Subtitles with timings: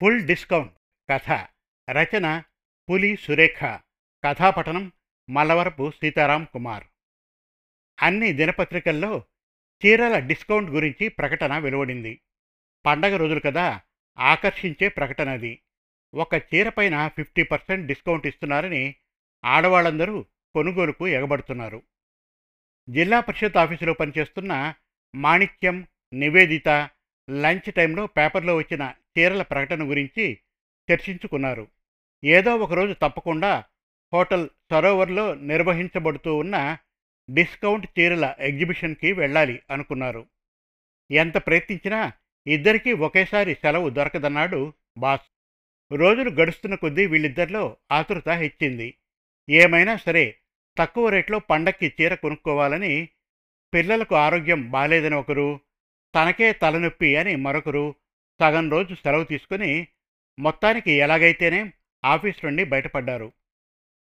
[0.00, 0.72] Full discount
[1.10, 1.46] కథ
[1.90, 2.42] రచన
[2.90, 3.64] పులి సురేఖ
[4.24, 4.92] కథాపఠనం
[5.30, 6.84] మల్లవరపు సీతారాం కుమార్.
[8.02, 9.24] అన్ని దినపత్రికల్లో
[9.86, 12.20] చీరల డిస్కౌంట్ గురించి ప్రకటన వెలువడింది.
[12.86, 13.80] పండగ రోజులు కదా
[14.18, 15.62] ఆకర్షించే ప్రకటన అది.
[16.14, 18.94] ఒక చీరపైన ఫిఫ్టీ పర్సెంట్ డిస్కౌంట్ ఇస్తున్నారని
[19.44, 20.22] ఆడవాళ్ళందరూ
[20.54, 21.82] కొనుగోలుకు ఎగబడుతున్నారు.
[22.90, 24.74] జిల్లా పరిషత్ ఆఫీసులో పనిచేస్తున్న
[25.14, 26.90] మాణిక్యం నివేదిత
[27.30, 30.38] లంచ్ టైంలో పేపర్లో వచ్చిన చీరల ప్రకటన గురించి
[30.92, 31.68] చర్చించుకున్నారు.
[32.24, 33.64] ఏదో ఒకరోజు తప్పకుండా
[34.12, 36.78] హోటల్ సరోవర్లో నిర్వహించబడుతూ ఉన్న
[37.30, 40.26] డిస్కౌంట్ చీరల ఎగ్జిబిషన్కి వెళ్ళాలి అనుకున్నారు.
[41.10, 42.12] ఎంత ప్రయత్నించినా
[42.46, 45.26] ఇద్దరికీ ఒకేసారి సెలవు దొరకదన్నాడు బాస్.
[45.92, 48.94] రోజులు గడుస్తున్న కొద్దీ వీళ్ళిద్దరిలో ఆతురత హెచ్చింది.
[49.50, 50.36] ఏమైనా సరే
[50.78, 53.08] తక్కువ రేట్లో పండక్కి చీర కొనుక్కోవాలని
[53.74, 55.60] పిల్లలకు ఆరోగ్యం బాలేదని ఒకరు
[56.14, 57.94] తనకే తలనొప్పి అని మరొకరు
[58.40, 59.86] సగం రోజు సెలవు తీసుకుని
[60.38, 61.72] మొత్తానికి ఎలాగైతేనే
[62.04, 63.32] ఆఫీస్ నుండి బయటపడ్డారు.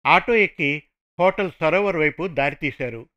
[0.06, 0.82] ఆటో ఎక్కి
[1.18, 3.08] హోటల్ సరోవర్ వైపు దారితీశారు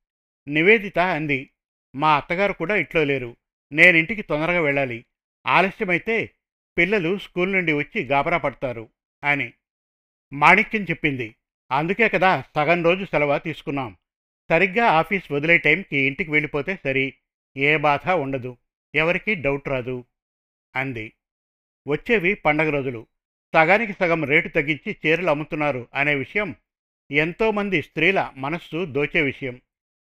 [0.47, 1.49] నివేదిత అంది
[1.95, 3.35] మా అత్తగారు కూడా ఇంట్లో లేరు.
[3.71, 5.05] నేనింటికి తొందరగా వెళ్ళాలి.
[5.47, 6.31] ఆలస్యమైతే
[6.77, 8.89] పిల్లలు స్కూల్ నుండి వచ్చి గాబరా పడతారు
[9.23, 9.53] అని
[10.33, 11.35] మాణిక్యం చెప్పింది.
[11.71, 13.97] అందుకే కదా సగం రోజు సెలవు తీసుకున్నాం.
[14.49, 17.13] సరిగ్గా ఆఫీస్ వదిలే టైంకి ఇంటికి వెళ్ళిపోతే సరి
[17.57, 18.57] ఏ బాధ ఉండదు.
[18.97, 20.05] ఎవరికీ డౌట్ రాదు
[20.75, 21.13] అంది.
[21.87, 23.07] వచ్చేవి పండగ రోజులు.
[23.53, 26.55] సగానికి సగం రేటు తగ్గించి చీరలు అమ్ముతున్నారు అనే విషయం
[27.11, 29.61] ఎంతోమంది స్త్రీల మనస్సు దోచే విషయం.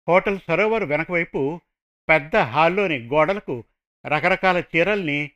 [0.10, 1.62] హోటల్ సరోవర్ వెనకవైపు
[2.10, 3.64] పెద్ద హాల్లోని గోడలకు
[4.08, 5.32] రకరకాల చీరల్ని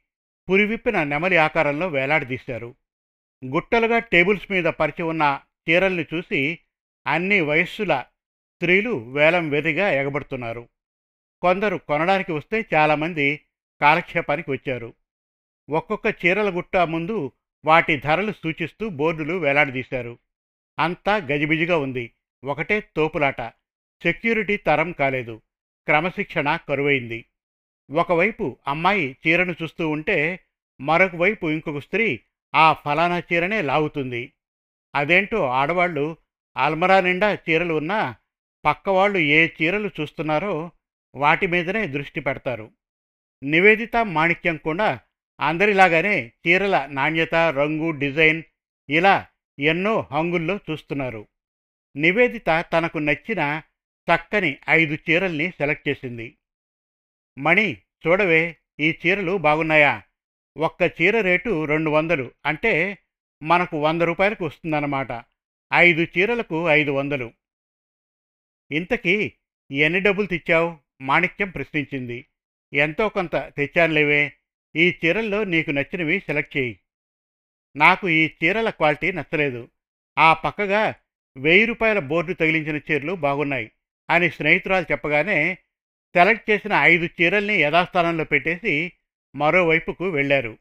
[0.49, 2.75] పురివిప్పిన నెమలి ఆకారంలో వేలాడదీశారు.
[3.45, 6.59] గుట్టలుగా టేబుల్స్ మీద పరిచి ఉన్న చీరల్ని చూసి
[7.07, 8.03] అన్ని వయస్సుల
[8.53, 10.69] స్త్రీలు వేలం వెదిగా ఎగబడుతున్నారు.
[11.41, 13.41] కొందరు కొనడానికి వస్తే చాలామంది
[13.81, 14.93] కాలక్షేపానికి వచ్చారు.
[15.69, 17.31] ఒక్కొక్క చీరల గుట్ట ముందు
[17.65, 20.19] వాటి ధరలు సూచిస్తూ బోర్డులు వేలాడదీశారు
[20.79, 22.11] అంతా గజిబిజిగా ఉంది.
[22.43, 23.41] ఒకటే తోపులాట.
[24.03, 25.41] సెక్యూరిటీ తరం కాలేదు.
[25.85, 27.25] క్రమశిక్షణ కరువైంది.
[27.91, 30.39] ఒకవైపు అమ్మాయి చీరను చూస్తూ ఉంటే
[30.81, 32.19] మరొక వైపు ఇంకొక స్త్రీ
[32.55, 34.33] ఆ ఫలానా చీరనే లాగుతుంది.
[34.95, 36.17] అదేంటో ఆడవాళ్ళు
[36.57, 38.15] అల్మరా నిండా చీరలు ఉన్నా
[38.65, 40.71] పక్కవాళ్ళు ఏ చీరలు చూస్తున్నారో
[41.15, 42.71] వాటి మీదనే దృష్టి పెడతారు.
[43.43, 44.99] నివేదిత మాణిక్యం కూడా
[45.41, 48.43] అందరిలాగానే చీరల నాణ్యత రంగు డిజైన్
[48.89, 49.27] ఇలా
[49.59, 51.27] ఎన్నో హంగుల్లో చూస్తున్నారు.
[51.95, 53.61] నివేదిత తనకు నచ్చిన
[54.09, 56.37] చక్కని ఐదు చీరల్ని సెలెక్ట్ చేసింది.
[57.37, 57.73] మణి
[58.07, 60.03] చూడవే ఈ చీరలు బాగున్నాయా?
[60.57, 62.97] ఒక్క చీర రేటు రెండు వందలు అంటే
[63.43, 65.25] మనకు వంద రూపాయలకు వస్తుందన్నమాట.
[65.73, 67.33] ఐదు చీరలకు ఐదు వందలు.
[68.71, 69.33] ఇంతకీ
[69.71, 70.80] ఎన్ని డబ్బులు తెచ్చావు?
[71.01, 72.25] మాణిక్యం ప్రశ్నించింది.
[72.73, 74.33] ఎంతో కొంత తెచ్చానులేవే
[74.75, 76.79] ఈ చీరల్లో నీకు నచ్చినవి సెలెక్ట్ చేయి.
[77.75, 79.69] నాకు ఈ చీరల క్వాలిటీ నచ్చలేదు.
[80.17, 80.95] ఆ పక్కగా
[81.37, 83.71] వెయ్యి రూపాయల బోర్డు తగిలించిన చీరలు బాగున్నాయి
[84.09, 85.57] అని స్నేహితురాలు చెప్పగానే
[86.13, 88.91] సెలెక్ట్ చేసిన ఐదు చీరల్ని యథాస్థానంలో పెట్టేసి
[89.35, 90.57] మరోవైపుకు వెళ్ళారు.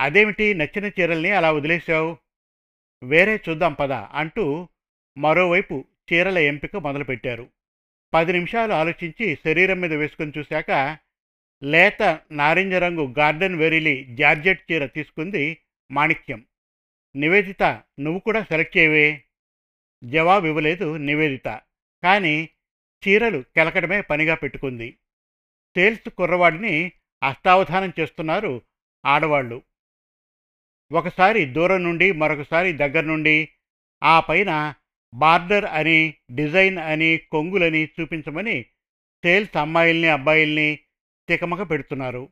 [0.00, 0.54] అదేమిటి?
[0.54, 2.16] నచ్చిన చీరల్ని అలా వదిలేశావు?
[3.02, 4.68] వేరే చూద్దాం పద అంటూ
[5.18, 7.48] మరోవైపు చీరల ఎంపిక మొదలుపెట్టారు.
[8.14, 10.98] పది నిమిషాలు ఆలోచించి శరీరం మీద వేసుకొని చూశాక
[11.62, 15.58] లేత నారింజ రంగు గార్డెన్ వెరీలి జార్జెట్ చీర తీసుకుంది
[15.90, 16.46] మాణిక్యం.
[17.16, 17.62] నివేదిత
[18.00, 19.24] నువ్వు కూడా సెలెక్ట్ చేయవే.
[20.04, 21.60] జవాబు ఇవ్వలేదు నివేదిత.
[22.02, 22.48] కానీ
[23.08, 24.98] చీరలు కెలకడమే పనిగా పెట్టుకుంది.
[25.74, 26.92] సేల్స్ కుర్రవాడిని
[27.22, 28.62] అష్టావధానం చేస్తున్నారు
[29.06, 29.62] ఆడవాళ్ళు.
[30.92, 33.48] ఒకసారి దూరం నుండి మరొకసారి దగ్గర నుండి
[34.02, 34.74] ఆ పైన
[35.14, 38.62] బార్డర్ అని డిజైన్ అని కొంగులని చూపించమని
[39.24, 40.78] సేల్స్ అమ్మాయిల్ని అబ్బాయిల్ని
[41.28, 42.28] తికమక పెడుతున్నారు.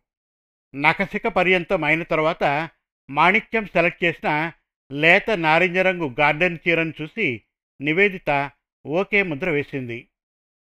[0.74, 2.70] నకసిక పర్యంతం అయిన తర్వాత
[3.10, 4.52] మాణిక్యం సెలెక్ట్ చేసిన
[4.92, 7.42] లేత నారింజ రంగు గార్డెన్ చీరను చూసి
[7.80, 8.50] నివేదిత
[8.86, 10.08] ఓకే ముద్ర వేసింది.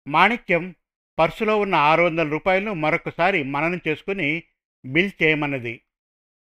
[0.08, 0.74] మాణిక్యం
[1.18, 4.42] పర్సులో ఉన్న ఆరు వందల రూపాయలను మరొకసారి మననం చేసుకుని
[4.84, 5.80] బిల్ చేయమన్నది.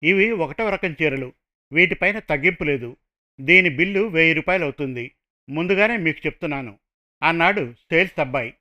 [0.03, 1.33] ఇవి ఒకటవ రకం చీరలు.
[1.73, 2.97] వీటిపైన తగ్గింపు లేదు.
[3.41, 5.11] దీని బిల్లు వెయ్యి రూపాయలు అవుతుంది
[5.49, 6.79] ముందుగానే మీకు చెప్తున్నాను.
[7.23, 8.55] అన్నాడు సేల్స్ అబ్బాయి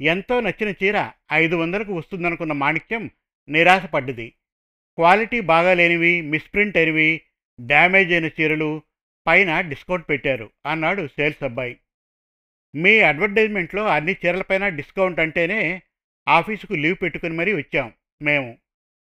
[0.00, 3.10] ఎంతో నచ్చిన చీర ఐదు వందలకు వస్తుందనుకున్న మాణిక్యం
[3.48, 4.28] నిరాశపడ్డది.
[4.96, 7.20] క్వాలిటీ బాగాలేనివి మిస్ప్రింట్ అయినవి
[7.60, 8.82] డ్యామేజ్ అయిన చీరలు
[9.26, 11.76] పైన డిస్కౌంట్ పెట్టారు అన్నాడు సేల్స్ అబ్బాయి
[12.74, 15.82] మీ అడ్వర్టైజ్మెంట్లో అన్ని చీరలపైన డిస్కౌంట్ అంటేనే
[16.28, 18.58] ఆఫీసుకు లీవ్ పెట్టుకుని మరీ వచ్చాం మేము.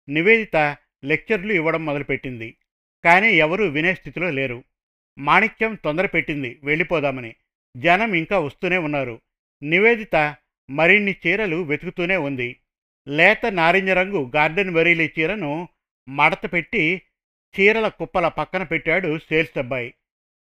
[0.08, 2.56] నివేదిత లెక్చర్లు ఇవ్వడం మొదలుపెట్టింది.
[3.04, 4.64] కానీ ఎవరూ వినే స్థితిలో లేరు.
[5.20, 6.61] మాణిక్యం తొందర పెట్టింది.
[6.62, 7.34] వెళ్ళిపోదామని.
[7.76, 9.20] జనం ఇంకా వస్తూనే ఉన్నారు.
[9.62, 10.37] నివేదిత
[10.70, 12.56] మరిన్ని చీరలు వెతుకుతూనే ఉంది.
[13.08, 15.69] లేత నారింజ రంగు గార్డెన్ వెరీలి చీరను
[16.08, 17.02] మడత పెట్టి
[17.61, 19.94] చీరల కుప్పల పక్కన పెట్టాడు సేల్స్ అబ్బాయి.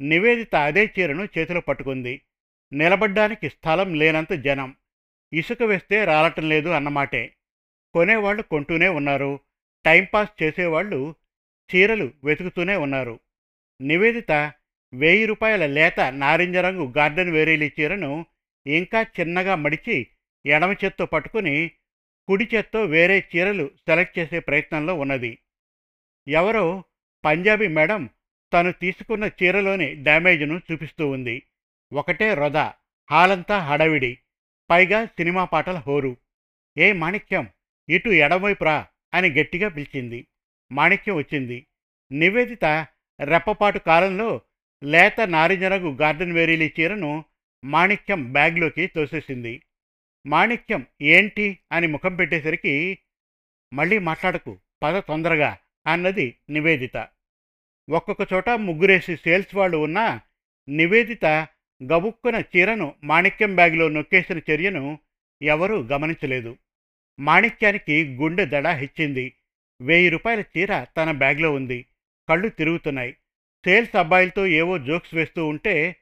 [0.01, 2.21] నివేదిత అదే చీరను చేతిలో పట్టుకుంది.
[2.73, 4.75] నిలబడ్డానికి స్థలం లేనంత జనం.
[5.33, 7.33] ఇసుక వేస్తే రాలటం లేదు అన్నమాటే.
[7.93, 9.39] కొనేవాళ్ళు కొంటూనే ఉన్నారు.
[9.85, 11.15] టైంపాస్ చేసేవాళ్ళు
[11.75, 13.19] చీరలు వెతుకుతూనే ఉన్నారు.
[13.81, 14.53] నివేదిత
[14.93, 18.25] వెయ్యి రూపాయల లేత నారింజ రంగు గార్డెన్ వేరేలి చీరను
[18.67, 20.07] ఇంకా చిన్నగా మడిచి
[20.45, 21.71] ఎడమ చేత్తో పట్టుకుని
[22.27, 25.37] కుడి చేత్తో వేరే చీరలు సెలెక్ట్ చేసే ప్రయత్నంలో ఉన్నది.
[26.27, 26.83] ఎవరో
[27.25, 28.09] పంజాబీ మేడం
[28.53, 31.43] తను తీసుకున్న చీరలోని డ్యామేజ్ను చూపిస్తూ ఉంది.
[31.93, 32.57] ఒకటే రొద
[33.11, 34.17] హాలంతా హడావిడి
[34.69, 36.17] పైగా సినిమా పాటల హోరు.
[36.77, 37.49] ఏ మాణిక్యం
[37.89, 40.27] ఇటు ఎడమవైపు రా అని గట్టిగా పిలిచింది.
[40.71, 41.65] మాణిక్యం వచ్చింది.
[42.11, 42.65] నివేదిత
[43.23, 44.41] రెప్పపాటు కాలంలో
[44.83, 47.25] లేత నారింజరగు గార్డెన్ వేరీలి చీరను
[47.63, 49.61] మాణిక్యం బ్యాగ్లోకి తోసేసింది.
[50.25, 52.99] మాణిక్యం ఏంటి అని ముఖం పెట్టేసరికి
[53.73, 55.57] మళ్ళీ మాట్లాడకు పద తొందరగా
[55.87, 57.07] అన్నది నివేదిత.
[57.89, 60.21] ఒక్కొక్క చోట ముగ్గురేసి సేల్స్ వాళ్ళు ఉన్నా
[60.69, 61.25] నివేదిత
[61.83, 64.99] గబుక్కున చీరను మాణిక్యం బ్యాగులో నొక్కేసిన చర్యను
[65.41, 66.57] ఎవరూ గమనించలేదు.
[67.19, 69.33] మాణిక్యానికి గుండె దడ హెచ్చింది.
[69.81, 71.85] వెయ్యి రూపాయల చీర తన బ్యాగ్లో ఉంది.
[72.29, 73.15] కళ్ళు తిరుగుతున్నాయి.
[73.65, 75.95] సేల్స్ అబ్బాయిలతో ఏవో జోక్స్ వేస్తూ ఉంటే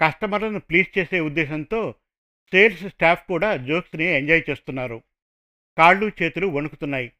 [0.00, 1.94] కస్టమర్లను ప్లీజ్ చేసే ఉద్దేశంతో
[2.52, 5.02] సేల్స్ స్టాఫ్ కూడా జోక్స్ని ఎంజాయ్ చేస్తున్నారు.
[5.78, 7.12] కాళ్ళు చేతులు వణుకుతున్నాయి.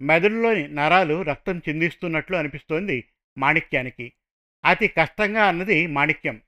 [0.00, 3.04] మెదడులోని నరాలు రక్తం చిందిస్తున్నట్లు అనిపిస్తోంది
[3.38, 4.12] మాణిక్యానికి.
[4.64, 6.40] అతి కష్టంగా అన్నది మాణిక్యం.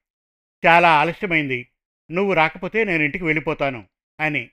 [0.66, 1.68] చాలా ఆలస్యమైంది.
[2.10, 3.86] నువ్వు రాకపోతే నేను ఇంటికి వెళ్ళిపోతాను
[4.20, 4.50] అని.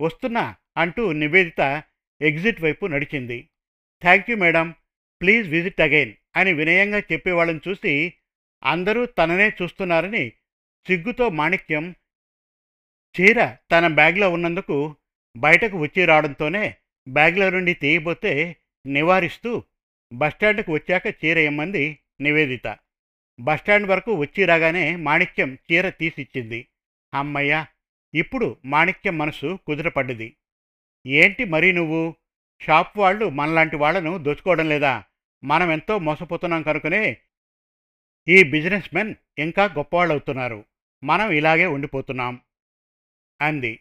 [0.00, 1.82] వస్తున్నా అంటూ నివేదిత
[2.22, 3.48] ఎగ్జిట్ వైపు నడిచింది.
[4.02, 4.74] Thank you madam.
[5.20, 6.12] Please visit again.
[6.36, 8.12] అని వినయంగా చెప్పేవాళ్ళని చూసి
[8.64, 10.32] అందరూ తననే చూస్తున్నారని
[10.86, 11.94] సిగ్గుతో మాణిక్యం
[13.20, 14.96] చీర తన బ్యాగ్లో ఉన్నందుకు
[15.36, 16.76] బయటకు వచ్చి రావడంతోనే
[17.08, 19.62] బ్యాగ్లో నుండి తీయబోతే నివారిస్తూ
[20.12, 22.78] బస్టాండ్కు వచ్చాక చీర ఇమ్మంది నివేదిత.
[23.40, 26.68] బస్టాండ్ వరకు వచ్చి రాగానే మాణిక్యం చీర తీసిచ్చింది.
[27.14, 27.66] అమ్మయ్య
[28.14, 30.36] ఇప్పుడు మాణిక్యం మనసు కుదురపడ్డది
[31.06, 32.14] ఏంటి మరి నువ్వు?
[32.60, 35.04] షాప్ వాళ్ళు మనలాంటి వాళ్ళను దోచుకోవడం లేదా?
[35.44, 37.16] మనం ఎంతో మోసపోతున్నాం కనుకనే
[38.28, 40.64] ఈ బిజినెస్ మెన్ ఇంకా గొప్పవాళ్ళు అవుతున్నారు
[41.04, 42.40] మనం ఇలాగే ఉండిపోతున్నాం
[43.40, 43.80] అంది.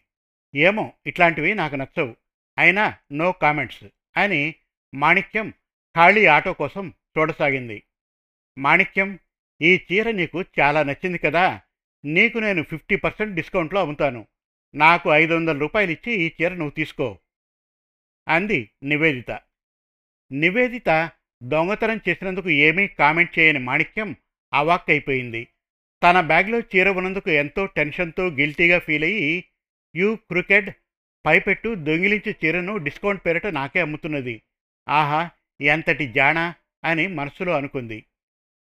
[0.55, 2.15] ఏమో ఇట్లాంటివి నాకు నచ్చవు.
[2.57, 3.83] అయినా నో కామెంట్స్
[4.17, 4.55] అని
[4.93, 5.49] మాణిక్యం
[5.95, 7.83] ఖాళీ ఆటో కోసం చూడసాగింది.
[8.57, 9.19] మాణిక్యం
[9.61, 11.61] ఈ చీర నీకు చాలా నచ్చింది కదా.
[12.05, 14.27] నీకు నేను ఫిఫ్టీ పర్సెంట్ డిస్కౌంట్లో అమ్ముతాను.
[14.75, 17.19] నాకు ఐదు వందల రూపాయలు ఇచ్చి ఈ చీర నువ్వు తీసుకో
[18.27, 19.39] అంది నివేదిత.
[20.31, 21.11] నివేదిత
[21.43, 24.15] దొంగతనం చేసినందుకు ఏమీ కామెంట్ చేయని మాణిక్యం
[24.53, 25.47] అవాక్కైపోయింది
[26.03, 29.43] తన బ్యాగ్లో చీర ఉన్నందుకు ఎంతో టెన్షన్తో గిల్టీగా ఫీల్ అయ్యి
[29.95, 30.77] యూ క్రికెట్
[31.25, 34.41] పైపెట్టు దొంగిలించి చీరను డిస్కౌంట్ పేరిట నాకే అమ్ముతున్నది.
[34.89, 35.29] ఆహా
[35.61, 36.55] ఎంతటి జానా
[36.85, 38.05] అని మనసులో అనుకుంది.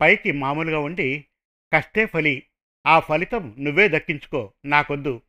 [0.00, 1.25] పైకి మామూలుగా ఉండి
[1.72, 2.42] కష్టే ఫలి
[2.86, 5.22] ఆ ఫలితం నువ్వే దక్కించుకో నాకొద్దు.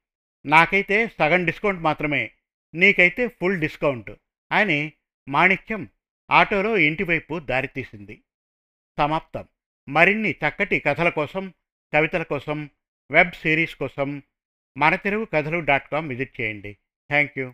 [0.45, 2.31] నాకైతే సగం డిస్కౌంట్ మాత్రమే
[2.73, 4.11] నీకైతే ఫుల్ డిస్కౌంట్
[4.51, 4.93] అని
[5.29, 5.89] మాణిక్యం
[6.31, 8.23] ఆటోలో ఇంటివైపు దారితీసింది
[8.97, 9.47] సమాప్తం.
[9.89, 11.53] మరిన్ని చక్కటి కథల కోసం
[11.93, 12.69] కవితల కోసం
[13.11, 14.23] వెబ్ సిరీస్ కోసం
[14.77, 16.73] మన Telugu Kathalu dot com visit చేయండి.
[17.09, 17.47] Thank you